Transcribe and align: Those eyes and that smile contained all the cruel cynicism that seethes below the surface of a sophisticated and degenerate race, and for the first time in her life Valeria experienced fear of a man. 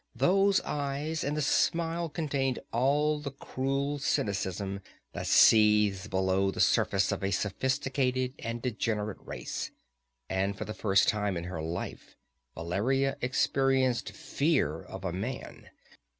Those 0.15 0.61
eyes 0.61 1.23
and 1.23 1.37
that 1.37 1.43
smile 1.43 2.09
contained 2.09 2.57
all 2.73 3.19
the 3.19 3.29
cruel 3.29 3.99
cynicism 3.99 4.81
that 5.13 5.27
seethes 5.27 6.07
below 6.07 6.49
the 6.49 6.59
surface 6.59 7.11
of 7.11 7.21
a 7.23 7.29
sophisticated 7.29 8.33
and 8.39 8.63
degenerate 8.63 9.19
race, 9.23 9.69
and 10.27 10.57
for 10.57 10.65
the 10.65 10.73
first 10.73 11.07
time 11.07 11.37
in 11.37 11.43
her 11.43 11.61
life 11.61 12.15
Valeria 12.55 13.15
experienced 13.21 14.09
fear 14.13 14.81
of 14.81 15.05
a 15.05 15.13
man. 15.13 15.69